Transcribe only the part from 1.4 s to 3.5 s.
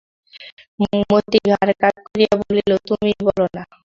ঘাড় কাত করিয়া বলিল, তুমিই বলো